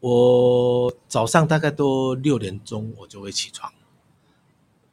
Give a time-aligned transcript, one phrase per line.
[0.00, 3.72] 我早上大概都六点钟我就会起床，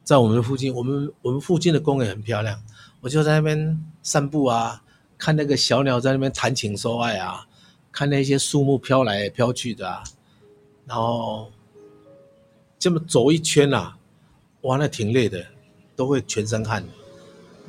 [0.02, 2.60] 在我们附近，我们我们附近的公园很漂亮，
[3.02, 4.82] 我就在那边散步啊，
[5.18, 7.46] 看那个小鸟在那边谈情说爱啊，
[7.92, 10.02] 看那些树木飘来飘去的啊，
[10.86, 11.52] 然后
[12.78, 13.96] 这么走一圈啊，
[14.62, 15.44] 玩的挺累的，
[15.94, 16.82] 都会全身汗，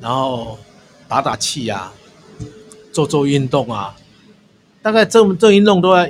[0.00, 0.58] 然后
[1.06, 1.92] 打打气啊，
[2.92, 3.94] 做做运动啊，
[4.80, 6.08] 大概这这运动都要。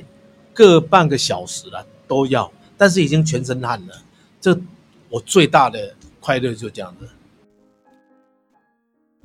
[0.56, 3.94] 各半个小时了，都要，但是已经全身汗了。
[4.40, 4.58] 这
[5.10, 7.06] 我最大的快乐就这样子。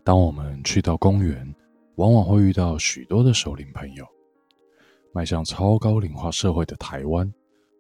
[0.04, 1.56] 当我们去到公园，
[1.96, 4.06] 往往会遇到许多的熟龄朋友。
[5.14, 7.34] 迈向超高龄化社会的台湾，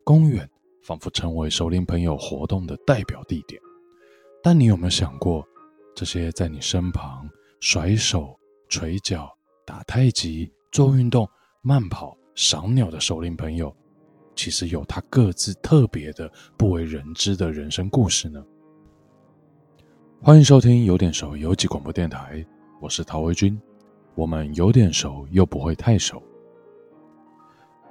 [0.05, 0.49] 公园
[0.83, 3.61] 仿佛成为熟龄朋友活动的代表地点。
[4.41, 5.45] 但你有没有想过，
[5.93, 7.29] 这些在你身旁
[7.59, 9.29] 甩手、捶脚、
[9.65, 11.27] 打太极、做运动、
[11.61, 13.71] 慢跑，赏鸟的熟龄朋友，
[14.35, 16.27] 其实有他各自特别的、
[16.57, 18.43] 不为人知的人生故事呢。
[20.19, 22.43] 欢迎收听有点熟游记广播电台，
[22.81, 23.61] 我是陶维军。
[24.15, 26.19] 我们有点熟又不会太熟。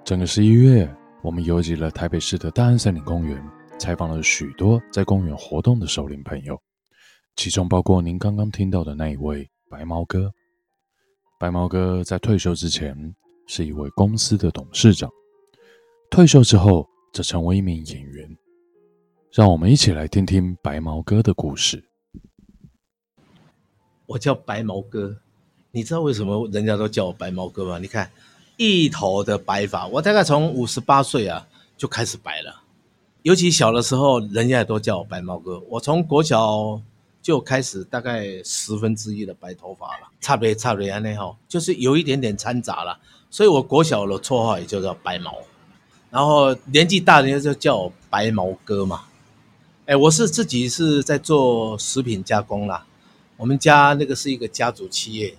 [0.04, 3.40] 整个十一月，我们游击了台北市的大安森林公园，
[3.78, 6.60] 采访了许多在公园活动的熟龄朋友，
[7.36, 10.28] 其中包括您刚刚听到的那一位白毛哥。
[11.38, 13.14] 白毛哥在退休之前，
[13.52, 15.10] 是一位公司的董事长，
[16.08, 18.38] 退休之后则成为一名演员。
[19.32, 21.82] 让我们一起来听听白毛哥的故事。
[24.06, 25.16] 我叫白毛哥，
[25.72, 27.78] 你知道为什么人家都叫我白毛哥吗？
[27.80, 28.08] 你看，
[28.56, 31.44] 一头的白发，我大概从五十八岁啊
[31.76, 32.62] 就开始白了，
[33.22, 35.58] 尤其小的时候，人家也都叫我白毛哥。
[35.68, 36.80] 我从国小。
[37.22, 42.98] 就开始大概十分之一的白头发了，差别差别安内哈，就是有一点点掺杂了，
[43.30, 45.36] 所以我国小的绰号也就叫白毛，
[46.10, 49.04] 然后年纪大人就叫我白毛哥嘛。
[49.86, 52.84] 哎，我是自己是在做食品加工啦，
[53.36, 55.36] 我们家那个是一个家族企业，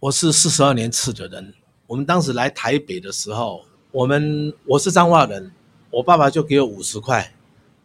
[0.00, 1.52] 我是四十二年次的人，
[1.86, 5.52] 我们当时来台北的时候，我们我是彰化人，
[5.90, 7.32] 我爸爸就给我五十块，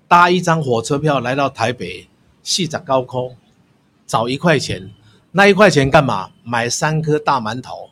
[0.07, 2.07] 搭一张火车票来到台北。
[2.43, 3.37] 细找高空，
[4.07, 4.91] 找一块钱，
[5.31, 6.31] 那一块钱干嘛？
[6.43, 7.91] 买三颗大馒头，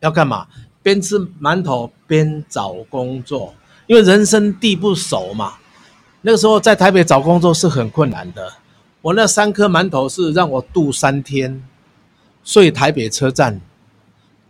[0.00, 0.48] 要干嘛？
[0.86, 3.52] 边吃馒头边找工作，
[3.88, 5.54] 因为人生地不熟嘛。
[6.20, 8.52] 那个时候在台北找工作是很困难的。
[9.02, 11.60] 我那三颗馒头是让我度三天，
[12.44, 13.60] 睡台北车站，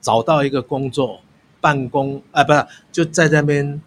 [0.02, 1.20] 找到一个工作，
[1.58, 3.80] 办公啊，不是就在那边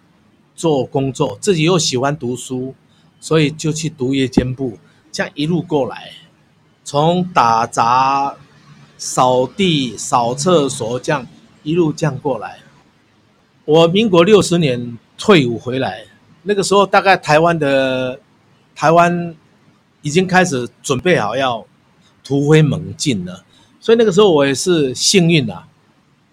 [0.56, 1.38] 做工作。
[1.40, 2.74] 自己又喜欢读书，
[3.20, 4.80] 所以就去读夜间部。
[5.12, 6.14] 这样一路过来，
[6.84, 8.36] 从打杂、
[8.98, 11.28] 扫地、扫厕所，这样
[11.64, 12.60] 一路这样过来。
[13.66, 16.06] 我民国六十年退伍回来，
[16.44, 18.20] 那个时候大概台湾的
[18.76, 19.36] 台湾
[20.02, 21.66] 已经开始准备好要
[22.24, 23.44] 突飞猛进了，
[23.80, 25.68] 所以那个时候我也是幸运啊。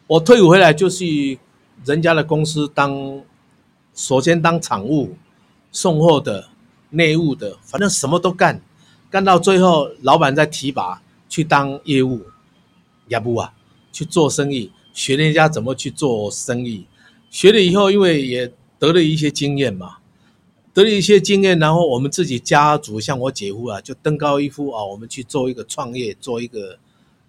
[0.06, 1.38] 我退伍回来就去
[1.84, 3.22] 人家的公司当，
[3.94, 5.16] 首先当厂务、
[5.72, 6.48] 送货的。
[6.90, 8.62] 内务的，反正什么都干，
[9.10, 12.22] 干到最后，老板再提拔去当业务，
[13.08, 13.52] 要不啊，
[13.92, 16.86] 去做生意，学人家怎么去做生意，
[17.30, 19.98] 学了以后，因为也得了一些经验嘛，
[20.72, 26.78] 得了一些经验，然后我们自己家族，像我姐夫啊，就登高一呼啊，我们去做一个创业，做一个，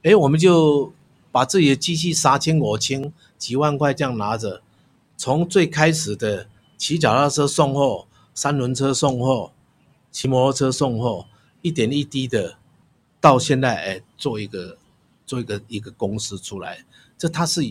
[0.03, 0.93] 哎，我们就
[1.33, 4.61] 把自己的机器杀青我清，几万块这样拿着，
[5.17, 8.07] 从最开始的骑脚踏车送货。
[8.37, 9.51] 三轮车送货，
[10.11, 11.25] 骑摩托车送货，
[11.63, 12.59] 一点一滴的，
[13.19, 14.77] 到现在哎，做一个
[15.25, 16.85] 做一个一个公司出来，
[17.17, 17.61] 这它是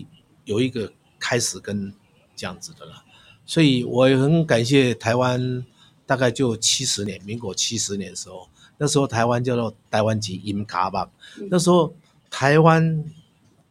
[0.45, 1.93] 有一个开始跟
[2.34, 3.05] 这样子的了，
[3.45, 5.65] 所以我也很感谢台湾，
[6.05, 8.49] 大概就七十年，民国七十年的时候，
[8.79, 11.11] 那时候台湾叫做台湾籍银卡吧，
[11.51, 11.95] 那时候
[12.31, 13.05] 台湾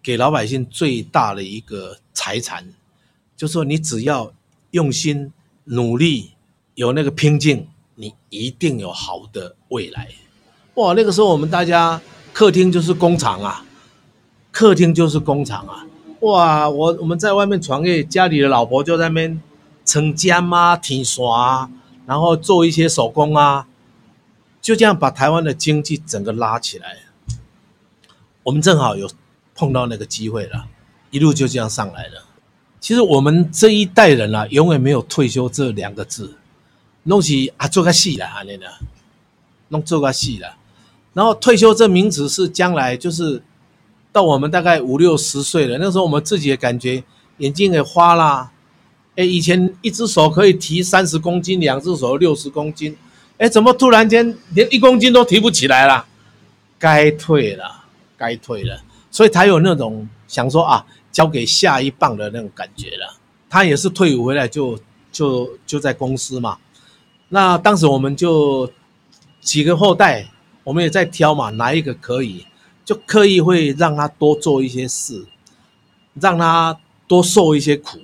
[0.01, 2.73] 给老百姓最大的一个财产，
[3.35, 4.33] 就是说你只要
[4.71, 5.31] 用心
[5.65, 6.31] 努力。
[6.75, 10.09] 有那个拼劲，你一定有好的未来。
[10.73, 12.01] 哇，那个时候我们大家
[12.33, 13.65] 客厅就是工厂啊，
[14.55, 15.85] 客厅就是工厂啊。
[16.21, 19.41] 哇，我我们在外面创业，家里的老婆就在那边
[19.83, 21.69] 撑江啊、提刷，
[22.05, 23.67] 然后做一些手工啊，
[24.61, 26.99] 就这样把台湾的经济整个拉起来。
[28.43, 29.09] 我们正好有
[29.53, 30.67] 碰到那个机会了，
[31.11, 32.23] 一路就这样上来了。
[32.79, 36.37] 其实我们这一代人啊，永远没有退休这两个字。
[37.03, 38.65] 弄起啊，做个戏了，安尼的，
[39.67, 40.55] 弄做个戏了。
[41.11, 43.43] 然后退休这名词是将来就是
[44.15, 47.03] 到我们大概五六十岁了，那时候我们自己也感觉
[47.39, 48.49] 眼睛也花了，
[49.17, 52.95] 哎，以前一只手可以提三十公斤，两只手六十公斤，
[53.37, 56.05] 哎，怎么突然间连一公斤都提不起来了？
[56.79, 57.83] 该退了，
[58.15, 58.81] 该退了。
[59.11, 63.17] 所以他有那种想说啊，交给下一棒的那种感觉了。
[63.49, 64.79] 他也是退伍回来就
[65.11, 66.57] 就就在公司嘛。
[67.27, 68.71] 那当时我们就
[69.41, 70.31] 几个后代，
[70.63, 72.45] 我们也在挑嘛，哪一个可以，
[72.85, 75.25] 就刻意会让他多做一些事，
[76.13, 77.99] 让他多受一些苦。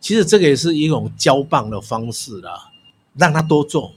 [0.00, 2.70] 其实这个也是一种交棒的方式啦，
[3.14, 3.92] 让他多做，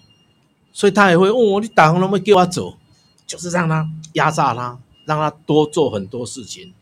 [0.73, 2.77] 所以他也会问我：“你打工能不能给我走？”
[3.25, 6.73] 就是让他压榨他，让他多做很多事情，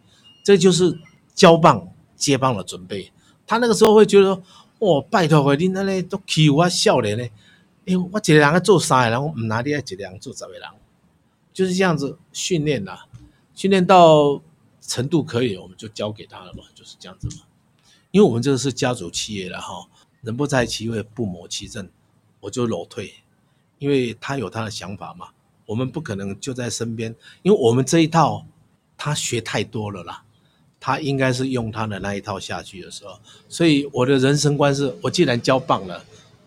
[0.44, 0.98] 这就是
[1.36, 3.12] 交棒接棒的准备。
[3.46, 4.44] 他那个时候会觉得说
[4.80, 7.24] ：“哦，拜托你那里都欺负我少年呢，
[7.86, 10.62] 哎，我一个人做三个人，我唔拿你一个人做十个人，
[11.54, 13.06] 就是这样子训练啦，
[13.60, 14.42] 训练到
[14.80, 17.44] 程度可以，我们就交给他了嘛，就是这样子嘛。”
[18.12, 19.86] 因为我们这个是家族企业了哈，
[20.22, 21.90] 人不在其位不谋其政，
[22.40, 23.16] 我就裸退，
[23.78, 25.28] 因为他有他的想法嘛，
[25.66, 28.46] 我们不可能就在身边，因为我们这一套
[28.98, 30.24] 他学太多了啦，
[30.80, 33.20] 他应该是用他的那一套下去的时候，
[33.50, 36.06] 所以我的人生观是，我既然交棒了，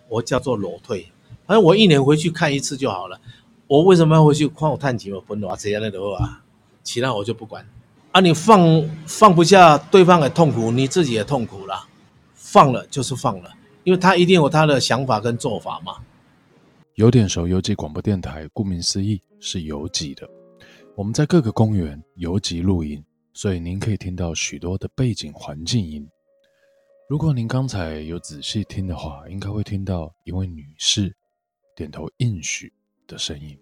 [0.08, 1.08] 我叫做裸退，
[1.46, 3.20] 反正我一年回去看一次就好了，
[3.66, 6.42] 我为什么要回去看我探亲我分啊这样的话，
[6.82, 7.66] 其他我就不管。
[8.12, 11.88] 啊，你放放不下对方的痛苦，你自己也痛苦了。
[12.34, 13.50] 放了就是放了，
[13.84, 15.96] 因为他一定有他的想法跟做法嘛。
[16.96, 20.28] 有点熟游击广播电台，顾名思义是游击的。
[20.94, 23.02] 我们在各个公园游击录音，
[23.32, 26.06] 所以您可以听到许多的背景环境音。
[27.08, 31.14] 如果您刚才有仔细听的话，应该会听到一位女士
[31.74, 32.70] 点头应许
[33.06, 33.58] 的声音。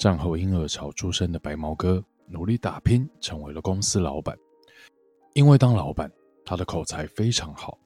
[0.00, 2.02] 战后婴儿潮出生的白毛哥。
[2.32, 4.38] 努力打拼，成为了公司老板。
[5.34, 6.08] 因为当老板，
[6.44, 7.76] 他的口才非常好，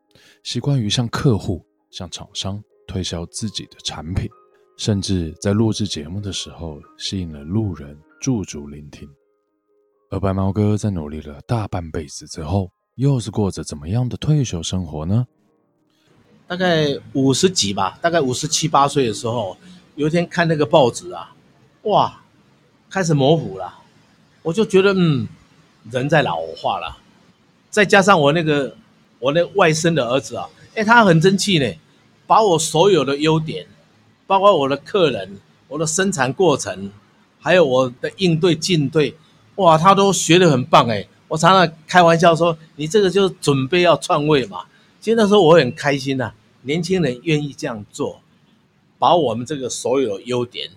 [0.43, 4.29] 习惯于向客户、向厂商推销自己的产品，
[4.77, 9.09] 甚至在录制节目的时候，吸引了路人驻足聆听。
[10.11, 15.27] 而白毛哥在努力了大半辈子之后，又是过着怎么样的退休生活呢？
[16.47, 19.57] 大概五十几吧，大概五十七八岁的时候，
[19.95, 21.35] 有一天看那个报纸啊，
[21.85, 22.21] 哇，
[22.91, 23.81] 开始模糊了。
[24.43, 25.27] 我就觉得，嗯，
[25.91, 26.99] 人在老化了，
[27.71, 28.77] 再加上我那个
[29.19, 31.73] 我那外甥的儿子啊，哎，他很争气呢，
[32.27, 33.67] 把我所有的优点，
[34.27, 35.39] 包括我的客人、
[35.69, 36.91] 我的生产过程，
[37.41, 39.15] 还有我的应对进退，
[39.57, 41.07] 哇，他都学得很棒哎。
[41.29, 44.65] 我常常开玩笑说，你这个就是准备要篡位嘛。
[45.01, 46.33] 其实那时候我很开心呐、
[46.63, 48.21] 年轻人愿意这样做，
[48.99, 50.71] 把我们这个所有优点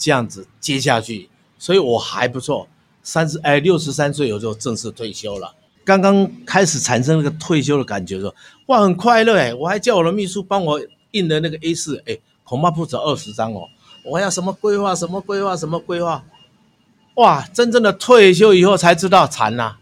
[0.00, 2.66] 这样子接下去，所以我还不错。
[3.02, 5.54] 三十哎，六十三岁我就正式退休了。
[5.84, 8.34] 刚刚开始产生那个退休的感觉说，
[8.66, 9.52] 哇，很快乐哎！
[9.54, 10.80] 我还叫我的秘书帮我
[11.10, 13.62] 印的那个 A 四，哎，恐怕不止二十张哦。
[14.04, 16.24] 我要什么规划，什么规划，什么规划？
[17.16, 19.76] 哇，真正的退休以后才知道惨呐，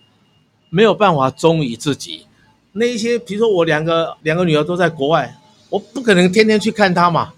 [0.71, 2.27] 没有办法忠于自己。
[2.73, 5.37] 那一些，比如说我两个两个女儿都在国外，
[5.69, 7.33] 我不可能天天去看她嘛。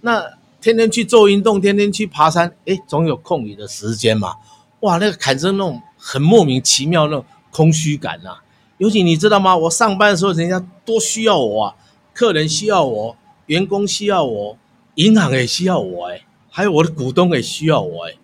[0.00, 0.24] 那
[0.64, 4.32] 天天去做运动，天天去爬山，哎，总有空余的时间嘛。
[4.80, 8.42] 哇，那个产生那种很莫名其妙那种空虚感呐、啊，
[8.78, 9.54] 尤其你知道吗？
[9.54, 11.74] 我上班的时候，人家多需要我啊，
[12.14, 13.14] 客人需要我，
[13.44, 14.56] 员工需要我，
[14.94, 18.14] 银行也需要我，哎，还有我的股东也需要我，哎，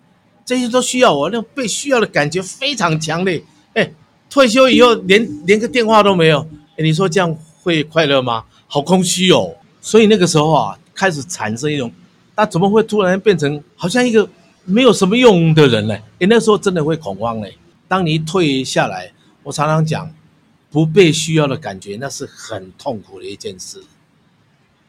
[0.43, 3.43] 这些都需要我，那种被需要的感觉非常强烈。
[3.75, 3.93] 哎，
[4.31, 6.39] 退休以后连 连个电话都没有，
[6.75, 8.45] 哎，你说这样会快乐吗？
[8.65, 9.53] 好空虚哦。
[9.79, 11.91] 所以那个时候啊，开始产生一种，
[12.41, 14.27] 那怎么会突然变成好像一个。
[14.63, 17.57] 没有什么用的人呢，诶，那时候真的会恐慌嘞。
[17.87, 20.13] 当你退下来，我常常讲，
[20.69, 23.83] 不被需要的感觉，那是很痛苦的一件事。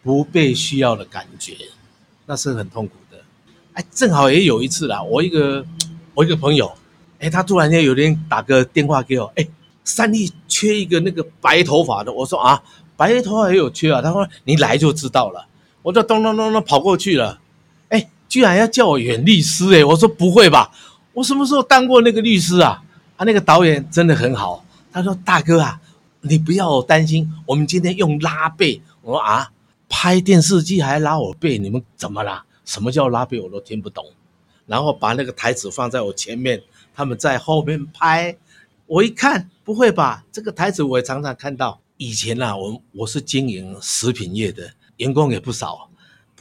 [0.03, 1.57] 不被需要的感觉，
[2.27, 3.17] 那是很痛苦的。
[3.73, 5.65] 哎，正好也有一次啦，我一个
[6.13, 6.71] 我一个朋友，
[7.19, 9.49] 哎，他突然间有天打个电话给我，哎，
[9.85, 12.13] 三立缺一个那个白头发的。
[12.13, 12.63] 我说啊，
[12.95, 14.03] 白头发也有缺啊。
[14.03, 15.47] 他说你来就知道了。
[15.81, 17.41] 我就咚咚咚咚跑过去了。
[18.33, 20.73] 居然要叫我演律师诶，我说不会吧，
[21.13, 22.83] 我什么时候当过那个律师啊？
[23.19, 24.65] 啊，那个导演真的很好。
[24.91, 25.79] 他说：“大哥啊，
[26.23, 29.51] 你不要担心，我们今天用拉背。”我说：“啊，
[29.87, 32.43] 拍电视剧还拉我背，你们怎么啦？
[32.65, 33.39] 什么叫拉背？
[33.39, 34.03] 我都听不懂。”
[34.65, 36.63] 然后把那个台词放在我前面，
[36.95, 38.35] 他们在后面拍。
[38.87, 40.25] 我一看，不会吧？
[40.33, 41.79] 这个台词我也常常看到。
[41.99, 45.91] 以前啊，我我是经营食品业的，员工也不少。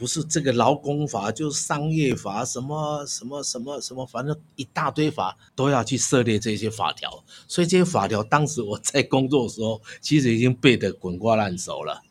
[0.02, 7.22] 不是这个劳工法，就是商业法，什么什么什么什么，反正一大堆法都要去涉猎这些法条。
[7.46, 12.02] 所以这些法条，当时我在工作的时候，其实已经背得滚瓜烂熟了。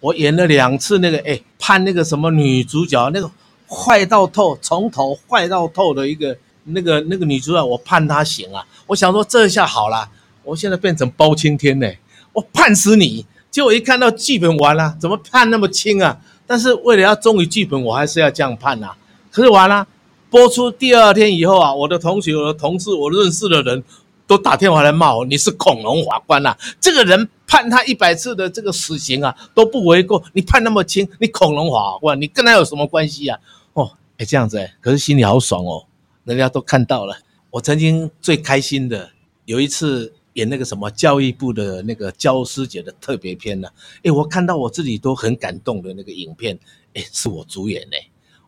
[0.00, 3.30] 我演了两次那个，哎，判那个什么女主角，那个
[3.66, 8.62] 坏到透，从头坏到透的一个那个那个女主角，我判她刑啊。
[8.88, 10.10] 我想说这下好了，
[10.44, 11.90] 我现在变成包青天呢，
[12.34, 13.24] 我判死你。
[13.50, 16.20] 结果一看到剧本完了，怎么判那么轻啊？
[16.50, 18.96] 但是为了要忠于剧本，我还是要这样判呐、啊。
[19.30, 19.86] 可是完了，
[20.28, 23.84] 播出第二天以后啊，我的同学、我的同事、我认识的人
[24.26, 26.58] 都打电话来骂我：“你是恐龙法官呐、啊！
[26.80, 33.38] 这个人判他一百次的这个死刑啊都不为过，你判那么轻，你恐龙法官，你跟他有什么关系啊？”
[33.74, 35.84] 哦，哎，这样子哎，可是心里好爽哦，
[36.24, 37.16] 人家都看到了。
[37.50, 39.10] 我曾经最开心的
[39.44, 40.14] 有一次。
[40.40, 43.74] 演那个什么教育部的那个教师节的特别篇呢、啊？
[44.04, 46.58] 诶，我看到我自己都很感动的那个影片，
[46.94, 47.96] 诶，是我主演呢。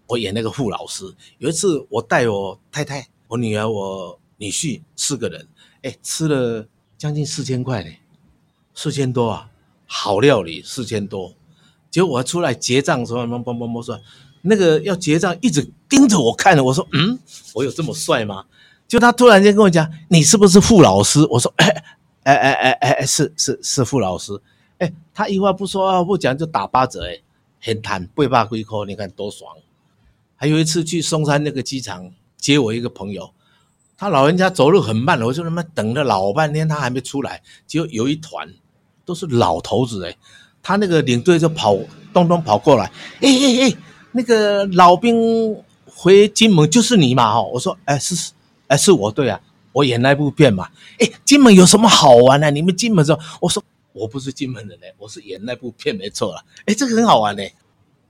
[0.07, 1.05] 我演那个傅老师。
[1.39, 5.47] 有一次我带我太太、我女儿、我女婿四个人，
[5.83, 7.91] 诶，吃了将近四千块呢，
[8.75, 9.51] 四千多啊，
[9.87, 11.35] 好料理四千多。
[11.91, 14.01] 结果我出来结账时候，嘣嘣嘣说，
[14.41, 17.19] 那个要结账一直盯着我看，我说，嗯，
[17.53, 18.47] 我有这么帅吗？
[18.93, 21.73] 就他突然间跟我讲：“你是不是傅老师？”我说：“哎
[22.25, 24.39] 哎哎哎哎，是是是傅老师。”
[24.77, 27.19] 哎，他一话不说不讲就打八折，哎，
[27.59, 29.51] 很坦背八龟壳，你看多爽。
[30.37, 33.33] 还有一次去松山那个机场接我一个朋友，
[33.97, 37.41] 他老人家走路很慢，我就他妈等了老半天，他还没出来。
[37.67, 38.47] 结果有一团
[39.07, 40.15] 都是老头子，哎，
[40.63, 41.79] 他那个领队就跑
[42.13, 43.77] 咚咚跑过来，哎哎哎，
[44.13, 45.57] 那个老兵
[45.87, 47.33] 回金门就是你嘛？
[47.33, 48.33] 哈，我说：“哎，是是。”
[48.73, 49.39] 哎，是我对啊，
[49.71, 50.71] 我演那部片嘛。
[50.99, 52.51] 哎，金门有什么好玩的？
[52.51, 53.63] 你们金门说，我说
[53.93, 56.43] 我不是金门人嘞，我是演那部片没错了。
[56.65, 57.53] 哎，这个很好玩嘞。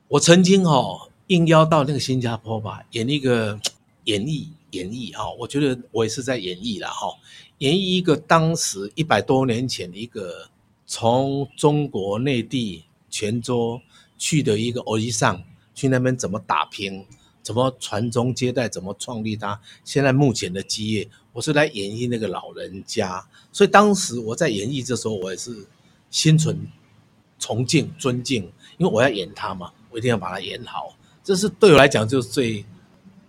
[0.07, 3.59] 我曾经哦应邀到那个新加坡吧，演一个
[4.05, 7.09] 演绎演绎哈，我觉得我也是在演绎了哈，
[7.59, 10.49] 演绎一个当时一百多年前的一个
[10.87, 13.81] 从中国内地泉州
[14.17, 15.43] 去的一个欧吉桑，
[15.75, 17.05] 去那边怎么打拼。
[17.43, 18.69] 怎么传宗接代？
[18.69, 21.09] 怎么创立他现在目前的基业？
[21.33, 25.67] 我是来演绎那个老人家，所以当时我在演绎这时候，我也是
[26.11, 26.59] 心存
[27.39, 28.45] 崇敬、尊敬，
[28.77, 30.95] 因为我要演他嘛，我一定要把他演好。
[31.25, 32.65] 这是对我来讲就是最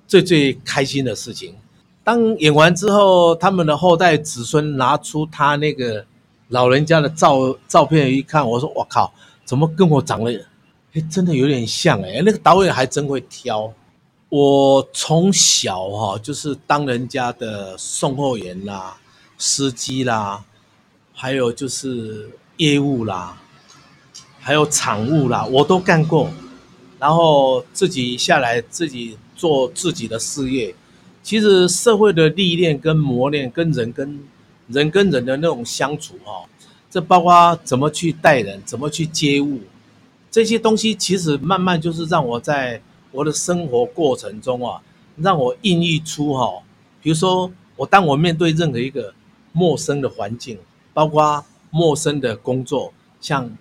[0.07, 1.55] 最最开心的事情。
[2.03, 6.05] 当演完之后，他们的后代子孙拿出他那个
[6.49, 9.13] 老人家的照照片一看，我说：“我靠，
[9.45, 10.45] 怎么跟我长得，
[10.93, 12.21] 哎，真的有点像哎！
[12.25, 13.73] 那个导演还真会挑。”
[14.35, 18.97] 我从小哈就是当人家的送货员啦、
[19.37, 20.43] 司机啦，
[21.13, 23.37] 还有就是业务啦，
[24.39, 26.31] 还有厂务啦，我都干过。
[26.97, 30.73] 然后自己下来自己做自己的事业。
[31.21, 34.19] 其实社会的历练跟磨练，跟人跟
[34.67, 36.43] 人跟人的那种相处哈，
[36.89, 39.61] 这包括怎么去待人，怎么去接物，
[40.31, 42.81] 这些东西其实慢慢就是让我在。
[43.13, 44.83] 我的生活过程中啊，
[45.15, 46.61] 让我孕育出哈，
[47.01, 49.13] 比如说我当我面对任何一个
[49.51, 50.59] 陌生的环境，
[50.93, 52.91] 包括陌生的工作，
[53.21, 53.55] 像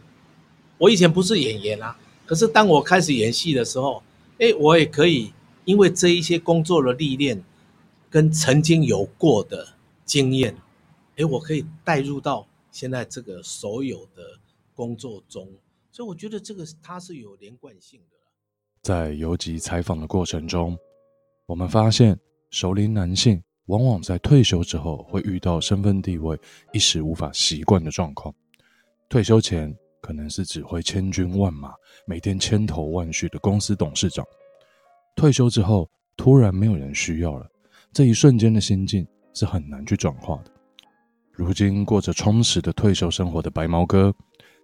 [0.78, 4.02] 我以前不是演员啊，可是当我开始演戏的时候，
[4.38, 5.32] 哎，我也可以
[5.66, 7.44] 因为这一些工作的历练
[8.10, 10.56] 跟曾经有过的经验，
[11.16, 14.40] 哎，我可以带入到现在这个所有的
[14.74, 15.46] 工作中，
[15.90, 18.11] 所以我觉得这个它是有连贯性的。
[18.82, 20.76] 在游击采访的过程中，
[21.46, 22.18] 我们发现
[22.50, 26.36] 熟龄男性往往在退休之后会遇到身份地位
[26.72, 28.34] 一时无法习惯的状况。
[29.08, 31.72] 退休前可能是指挥千军万马、
[32.06, 34.26] 每天千头万绪的公司董事长，
[35.14, 37.46] 退休之后突然没有人需要了，
[37.92, 40.50] 这一瞬间的心境是很难去转化的。
[41.30, 44.12] 如今过着充实的退休生活的白毛哥，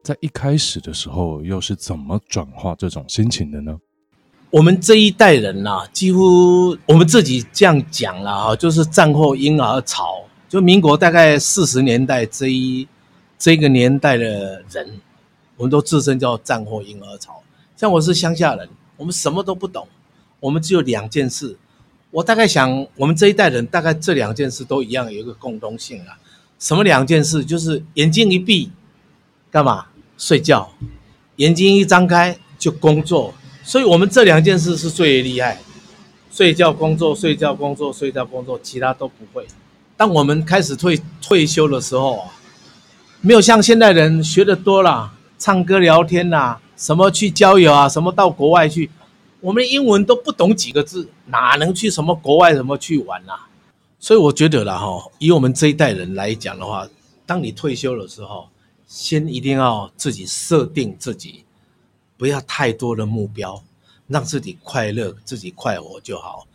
[0.02, 3.78] 在一开始的时候又是怎么转化这种心情的呢？
[4.50, 12.88] 我们这一代人呐、啊，几乎我们自己这样讲了哈，就是战后婴儿潮，就民国大概四十年代这一
[13.38, 15.00] 这个年代的人，
[15.56, 17.42] 我们都自称叫战后婴儿潮。
[17.76, 19.86] 像我是乡下人，我们什么都不懂，
[20.40, 21.54] 我们只有两件事。
[22.10, 26.16] 我大概想，我们这一代人大概这两件事都一样，有一个共通性啊。
[26.58, 27.44] 什么两件事？
[27.44, 28.72] 就是眼睛一闭，
[29.50, 29.84] 干嘛？
[30.16, 30.70] 睡觉；
[31.36, 33.34] 眼睛一张开，就工作。
[33.68, 35.60] 所以我们这两件事是最厉害，
[36.32, 39.46] 睡觉工作，睡觉工作，睡觉工作，其他都不会。
[39.94, 42.32] 当我们开始退退休的时候啊，
[43.20, 48.90] 没有像现代人学的多了，唱歌聊天呐，什么去郊游啊，什么到国外去，
[49.40, 53.48] 我们英文都不懂几个字，哪能去什么国外什么去玩啊？
[54.00, 56.88] 所以我觉得啦，哈，以我们这一代人来讲的话，
[57.26, 58.48] 当你退休的时候，
[58.86, 61.44] 先一定要自己设定自己，
[62.18, 63.64] 不要太多的目标，
[64.08, 66.46] 让自己快乐，自己快活就好。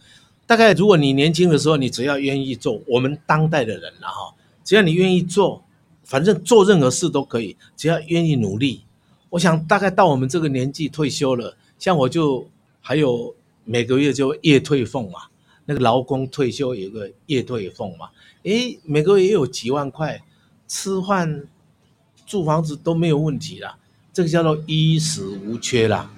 [0.45, 5.63] 大概如果你年轻的时候，你只要愿意做，我们当代的人了哈，只要你愿意做。
[6.05, 8.83] 反正做任何事都可以，只要愿意努力。
[9.29, 12.45] 我想大概到我们这个年纪退休了，像我就
[12.81, 15.21] 还有每个月就月退俸嘛，
[15.65, 18.09] 那个劳工退休有个月退俸嘛，
[18.43, 20.21] 诶，每个月也有几万块，
[20.67, 21.47] 吃饭、
[22.27, 23.77] 住房子都没有问题啦，
[24.13, 26.09] 这个叫做衣食无缺啦，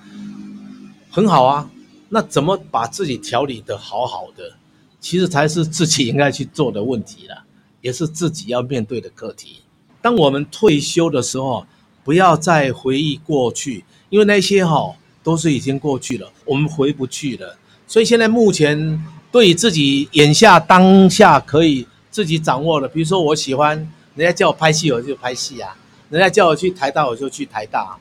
[1.10, 1.70] 很好啊。
[2.10, 4.54] 那怎么把自己调理得好好的，
[5.00, 7.44] 其实才是自己应该去做的问题啦，
[7.82, 9.62] 也是自己要面对的课题。
[10.02, 11.66] 当我们退休的时候，
[12.04, 17.58] 不要再回忆过去，因为那些哈都是已经过去了，我们回不去了。
[17.88, 23.76] 所以现在目前对于自己眼下当下可以自己掌握的，比如说我喜欢
[24.16, 25.76] 人家叫我拍戏，我就拍戏啊；
[26.10, 27.98] 人家叫我去台大，我就去台大。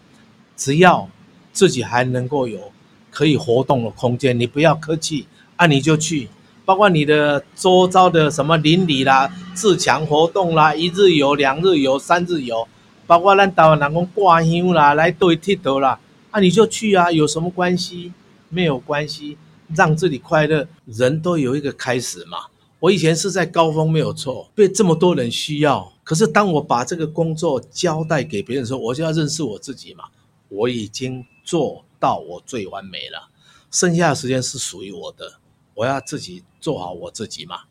[0.57, 1.09] 只要
[1.53, 2.73] 自己还能够有
[3.11, 6.29] 可以活动的空间，你不要客气，啊你就去。
[6.65, 12.67] 包括你的周遭的什么邻里啦、自强活动啦、一日游、两日游、三日游，
[13.07, 15.99] 包括咱台湾人讲挂香啦、来对铁头啦，
[16.31, 18.13] 啊，你就去啊，有什么关系？
[18.49, 19.37] 没有关系，
[19.75, 22.39] 让自己快乐，人都有一个开始嘛。
[22.81, 30.05] 我以前是在高峰没有错，被这么多人需要，可是当我把这个工作交代给别人的时候，我就要认识我自己嘛。
[30.49, 33.31] 我已经做到我最完美了，
[33.71, 35.41] 剩下的时间是属于我的。
[35.75, 37.63] 我要自己做好我自己嘛，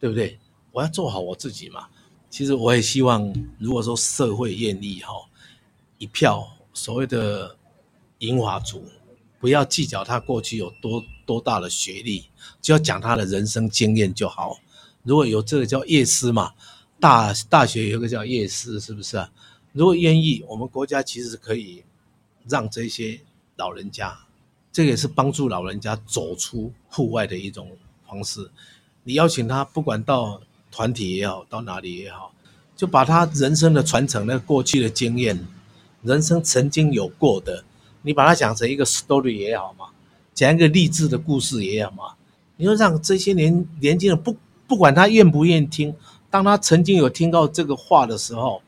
[0.00, 0.38] 对不对？
[0.72, 1.88] 我要做好我自己嘛。
[2.30, 5.12] 其实我也希望，如果说社会愿意哈，
[5.98, 7.56] 一票所谓的
[8.20, 8.84] 银华族，
[9.40, 12.26] 不要计较他过去有多多大的学历，
[12.62, 14.58] 就要讲他的人生经验就好。
[15.02, 16.52] 如果有这个叫夜师嘛，
[17.00, 19.30] 大大学有个叫夜市，是不是啊？
[19.72, 21.84] 如果愿意，我们国家其实可以
[22.48, 23.20] 让这些
[23.56, 24.18] 老人家。
[24.70, 27.70] 这个也是帮助老人家走出户外的一种
[28.06, 28.48] 方式。
[29.02, 32.32] 你邀请他，不管到团体也好，到哪里也好，
[32.76, 35.46] 就把他人生的传承、那过去的经验、
[36.02, 37.64] 人生曾经有过的，
[38.02, 39.86] 你把它讲成一个 story 也好嘛，
[40.34, 42.14] 讲一个励志的故事也好嘛。
[42.56, 45.94] 你说让这些年年轻人不不管他愿不愿意听，
[46.38, 48.62] 当他曾经有听到这个话的时候，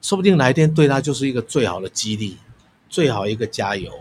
[0.00, 2.38] 说不定哪一天对他就是一个最好的激励，
[2.88, 3.92] 最好一个加油。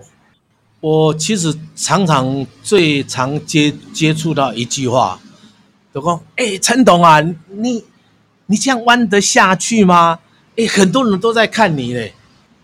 [0.79, 5.19] 我其实常常最常接接触到一句话，
[5.93, 7.83] 就说：“哎，陈董啊，你
[8.45, 10.19] 你这样弯得下去吗？
[10.55, 12.13] 哎，很多人都在看你嘞。”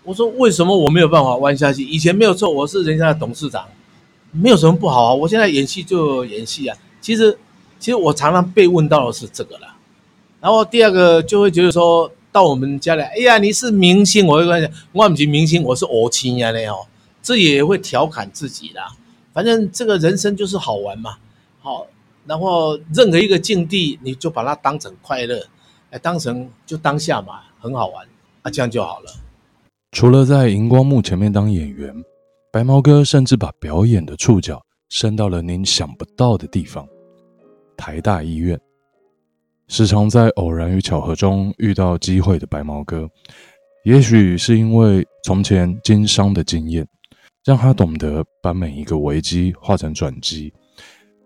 [0.03, 1.83] 我说：“为什么我没有办法弯下去？
[1.83, 3.67] 以前没有错，我是人家的董事长，
[4.31, 5.13] 没有什么不好啊。
[5.13, 6.77] 我现在演戏就演戏啊。
[7.01, 7.37] 其实，
[7.77, 9.74] 其实我常常被问到的是这个啦。
[10.45, 16.85] 然后第二个就会觉得说到我们家来，哎呀，你是明星，我会跟他讲，我不是明星，我是偶亲呀，那哦。”
[17.23, 18.95] 这也会调侃自己啦，
[19.33, 21.17] 反正这个人生就是好玩嘛，
[21.61, 21.87] 好，
[22.27, 25.43] 然后任何一个境地，你就把它当成快乐，
[25.89, 28.05] 哎，当成就当下嘛，很好玩，
[28.43, 29.11] 啊，这样就好了。
[29.93, 31.91] 除了在荧光幕前面当演员，
[32.51, 36.87] 白毛哥甚至把表演的触角伸到了您想不到的地方——
[37.75, 38.59] 台大医院。
[39.67, 43.09] 时常在偶然与巧合中遇到机会的白毛哥，
[43.83, 46.87] 也许是因为从前经商的经验。
[47.43, 50.51] 让他懂得把每一个危机化成转机，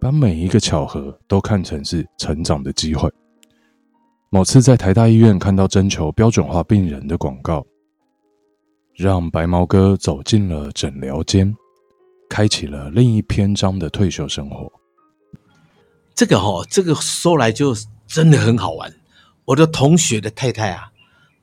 [0.01, 3.09] 把每一个巧合都看成是成长的机会。
[4.29, 7.65] 某次在台大医院看到征求标准化病人的广告，
[8.93, 11.55] 让白毛哥走进了诊疗间，
[12.29, 14.69] 开启了另一篇章的退休生活。
[16.13, 17.73] 这个哈，这个说来就
[18.09, 18.91] 真的很好玩。
[19.45, 20.91] 我的同学的太太啊，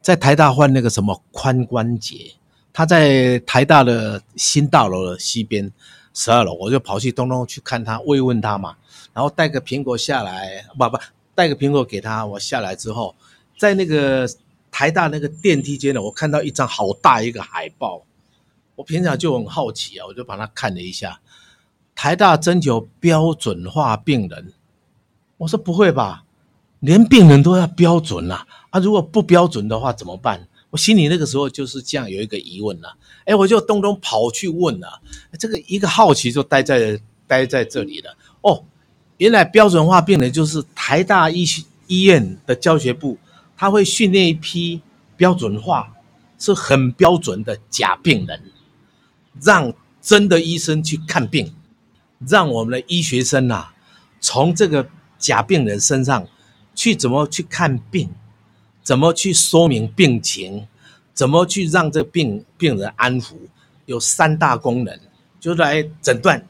[0.02, 2.32] 在台大换那个什么髋关节。
[2.72, 5.72] 他在台大的新大楼的西边
[6.12, 8.76] 十二楼，我就跑去东东去看他，慰问他嘛，
[9.14, 10.98] 然后带个苹果下来，不不，
[11.34, 12.26] 带个苹果给他。
[12.26, 13.14] 我下来之后，
[13.56, 14.28] 在那个
[14.70, 18.02] 台大那个电梯间呢，我看到一张好大一个海报。
[18.74, 21.18] 我平常就很好奇啊，我就把它看了一下。
[21.94, 24.52] 台大征求标准化病人，
[25.38, 26.25] 我说不会吧，
[26.86, 28.46] 连病人都要标准啊？
[28.70, 30.46] 啊，如果不标准的话怎么办？
[30.70, 32.88] 我心里那个时候就是这样有一个疑问呐，
[33.24, 35.00] 哎，我就东东跑去问了，
[35.36, 38.16] 这个一个好奇就待在待在这里了。
[38.42, 38.62] 哦，
[39.16, 41.44] 原来标准化病人就是台大医
[41.88, 43.18] 医院的教学部，
[43.56, 44.80] 他会训练一批
[45.16, 45.92] 标准化
[46.38, 48.40] 是很标准的假病人，
[49.42, 51.52] 让真的医生去看病，
[52.28, 53.70] 让我们的医学生呐，
[54.20, 56.28] 从这个假病人身上
[56.76, 58.08] 去怎么去看病，
[58.84, 60.68] 怎么去说明病情，
[61.12, 63.34] 怎么去让这个病病人安抚，
[63.86, 64.96] 有三大功能，
[65.40, 66.40] 就来诊断，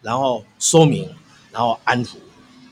[0.00, 1.08] 然后说明，
[1.50, 2.10] 然后安抚。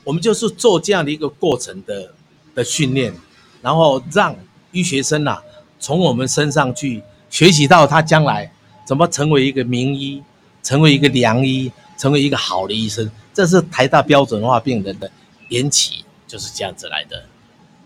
[0.05, 2.13] 我们就是做这样的一个过程的
[2.55, 3.13] 的训练，
[3.61, 4.33] 然后让
[4.71, 5.41] 医学生呐，
[5.79, 8.49] 从我们身上去学习到他将来
[8.85, 10.23] 怎么成为一个名医。
[10.61, 15.09] 成为一个良医，成为一个好的医生，这是台大标准化病人的
[15.47, 17.25] 缘起，就是这样子来的。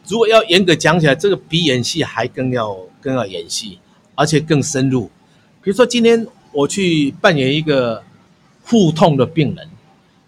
[0.05, 3.79] 如果要严格讲起来，这个比演戏还更要更要演戏，
[4.13, 5.09] 而且更深入。
[5.63, 8.03] 比如说，今天我去扮演一个
[8.63, 9.69] 腹痛的病人，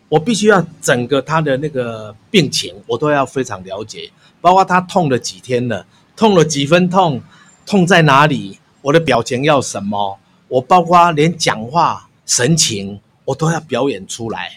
[0.10, 7.22] 我必须要整个他的那个病情，我都要非常了解，包括他痛了几天了，痛了几分痛，
[7.66, 12.10] 痛在哪里，我的表情要什么，我包括连讲话。
[12.28, 14.52] 神情我都要表演出来，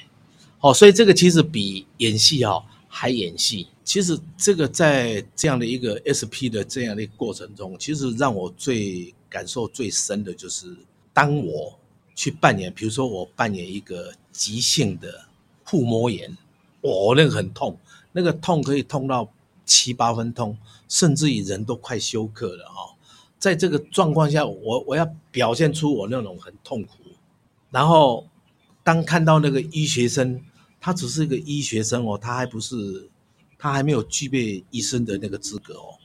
[0.61, 3.68] 哦，所以这个其实比演戏哦还演戏。
[3.85, 10.77] 其实这个在这样的一个 SP 的这样的过程中，其实让我最感受最深的就是，
[11.12, 11.79] 当我
[12.14, 15.27] 去扮演，比如说我扮演一个急性的
[15.64, 16.37] 腹膜炎，
[16.81, 17.79] 哦，那个很痛，
[18.12, 19.31] 那个痛可以痛到
[19.64, 20.57] 七八分痛，
[20.88, 22.96] 甚至于人都快休克了哦。
[23.38, 26.88] 在这个状况下，我我要表现出我那种很痛苦。
[27.70, 28.27] 然后，
[28.83, 30.42] 当看到那个医学生，
[30.81, 33.09] 他只是一个医学生哦，他还不是，
[33.59, 35.99] 他还没有具备医生的那个资格哦。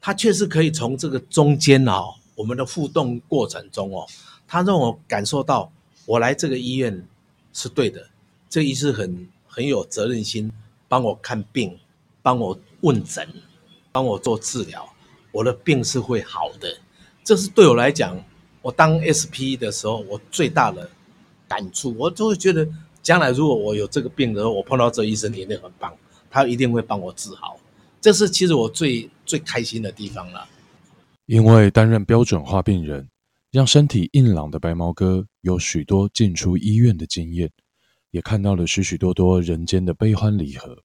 [0.00, 4.06] 他确实可以从这个中间哦，我们的互动过程中哦，
[4.46, 5.70] 他让我感受到，
[6.04, 7.06] 我来这个医院
[7.52, 8.08] 是对的，
[8.48, 10.50] 这医师很很有责任心，
[10.88, 11.78] 帮我看病，
[12.22, 13.28] 帮我问诊，
[13.92, 14.88] 帮我做治疗，
[15.32, 16.78] 我的病是会好的。
[17.22, 18.22] 这是对我来讲，
[18.62, 20.90] 我当 SP 的时候，我最大的。
[21.50, 22.68] 感触，我就会觉得，
[23.02, 25.96] 将来如果我有这个病的时候，我碰到这医生一定很棒，
[26.30, 27.58] 他一定会帮我治好。
[28.00, 30.46] 这是其实我最最开心的地方了。
[31.26, 33.08] 因为担任标准化病人，
[33.50, 37.50] 让身体硬朗的白毛哥有许多进出医院的经验，
[38.10, 40.78] 也看到了许许多多人间的悲欢离合。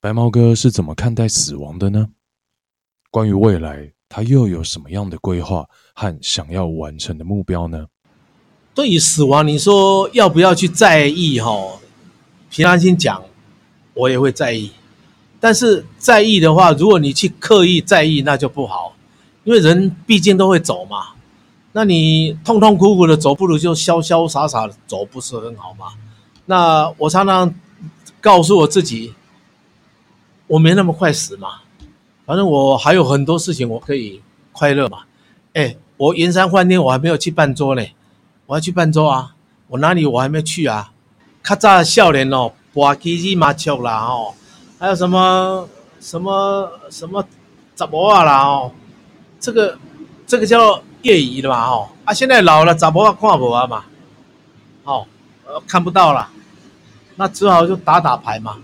[0.00, 2.08] 白毛哥是怎么看待死亡的呢？
[3.10, 7.86] 关于未来，他又有什么样的规划和想要完成的目标呢？
[8.78, 11.40] 对于死亡，你说要不要去在意？
[11.40, 11.50] 哈，
[12.48, 13.20] 平常心讲，
[13.92, 14.70] 我也会在意。
[15.40, 18.94] 但是在意的话，如果你去刻意在意，那就不好。
[19.42, 21.08] 因为人毕竟都会走嘛。
[21.72, 25.86] 那你痛痛苦苦的走，不如就潇潇洒洒的走，不是很好吗？
[26.46, 27.52] 那我常常
[28.20, 29.12] 告诉我自己，
[30.46, 31.62] 我没那么快死嘛。
[32.24, 34.98] 反正我还有很多事情我可以快乐嘛。
[35.54, 37.84] 哎，我圆山饭店我还没有去办桌呢。
[38.48, 39.34] 我要去办桌啊！
[39.66, 40.90] 我哪里我还没去啊？
[41.44, 44.32] 较早的少年哦，博棋子麻雀啦哦，
[44.78, 45.68] 还有什么
[46.00, 47.22] 什么什么
[47.74, 48.72] 杂博啊啦哦，
[49.38, 49.78] 这个
[50.26, 52.14] 这个叫业余的嘛哦啊！
[52.14, 53.84] 现在老了杂博啊看不啊嘛，
[54.84, 55.06] 哦
[55.46, 56.30] 呃看不到了，
[57.16, 58.56] 那只好就打打牌嘛，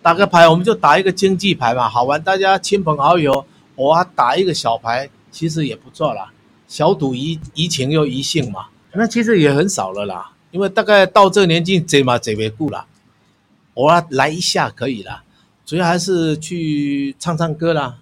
[0.00, 6.30] 打个牌我们就打一个经济牌嘛，好玩，大家亲朋好友，我啊打一个小牌，其实也不错啦，
[6.68, 8.66] 小赌怡怡情又怡兴嘛。
[8.94, 12.86] 那其实也很少了啦，因为大概到这个年纪，这嘛这边顾了，
[13.74, 15.24] 偶尔来一下可以了，
[15.64, 18.00] 主要还是去唱唱歌啦，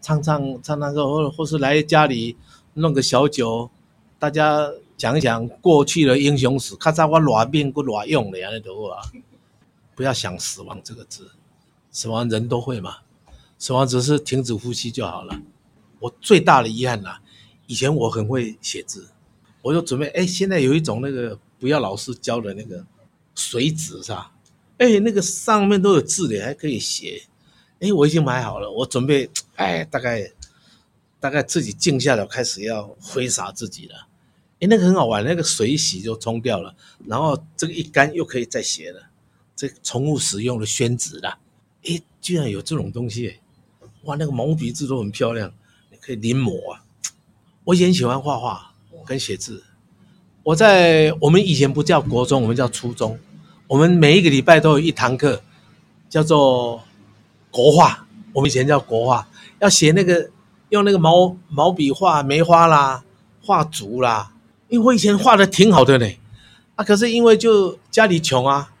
[0.00, 2.36] 唱唱唱唱歌，或或是来家里
[2.74, 3.70] 弄个小酒，
[4.18, 9.00] 大家讲一讲过去的英雄史，看在我哪边不哪用的呀那都啊，
[9.94, 11.30] 不要想死亡这个字，
[11.92, 12.96] 死亡人都会嘛，
[13.60, 15.40] 死亡只是停止呼吸就好了。
[16.00, 17.20] 我最大的遗憾啦，
[17.68, 19.06] 以前我很会写字。
[19.64, 22.84] 我就准备，哎，现在有一种那个不要老师教的那个
[23.34, 24.30] 水纸是吧？
[24.76, 27.22] 哎，那个上面都有字的，还可以写。
[27.80, 30.30] 哎，我已经买好了，我准备，哎，大概
[31.18, 34.06] 大概自己静下来，开始要挥洒自己了。
[34.60, 39.08] 哎，那个很好玩，那个水一洗就冲掉了，然后这个一干又可以再写了。
[39.56, 41.38] 这宠物使用的宣纸啦，
[41.86, 43.40] 哎，居然有这种东西，
[44.02, 45.54] 哇，那个毛笔字都很漂亮，
[45.90, 46.84] 你可以临摹啊。
[47.64, 48.73] 我以前喜欢画画。
[49.04, 49.62] 跟写字，
[50.42, 53.18] 我在我们以前不叫国中，我们叫初中。
[53.66, 55.42] 我们每一个礼拜都有一堂课，
[56.10, 56.82] 叫做
[57.50, 58.06] 国画。
[58.32, 59.28] 我们以前叫国画，
[59.60, 60.28] 要写那个
[60.68, 63.04] 用那个毛毛笔画梅花啦，
[63.40, 64.32] 画竹啦。
[64.68, 66.06] 因为我以前画的挺好的呢，
[66.74, 68.72] 啊，可是因为就家里穷啊，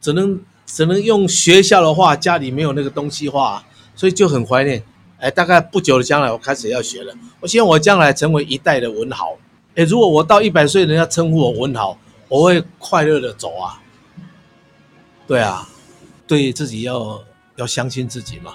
[0.00, 3.64] 只能只能用学校的画，家里没有那个东西画，
[3.96, 4.84] 所以就很怀念。
[5.18, 7.14] 哎，大概不久的将来，我开始要学了。
[7.40, 9.36] 我希望我将来成为一代的文豪。
[9.76, 13.80] 哎，如果我到一百岁，人家称呼我文豪，我会快乐的走啊。
[15.26, 15.68] 对啊，
[16.26, 17.22] 对自己要
[17.56, 18.54] 要相信自己嘛，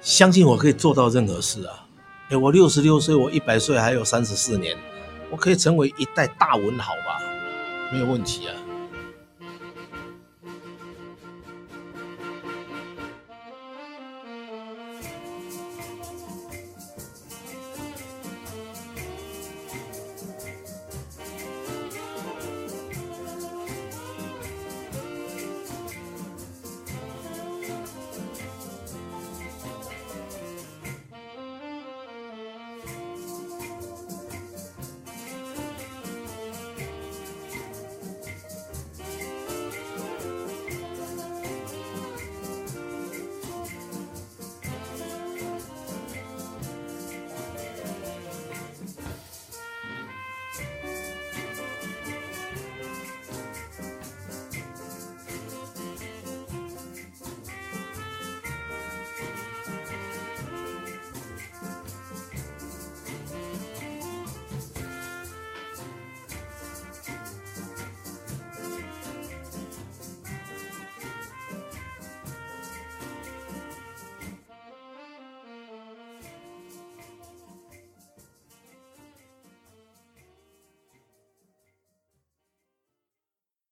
[0.00, 1.86] 相信我可以做到任何事啊。
[2.28, 4.76] 哎，我六十六岁，我一百岁还有三十四年，
[5.30, 7.20] 我可以成为一代大文豪吧，
[7.90, 8.54] 没有问题啊。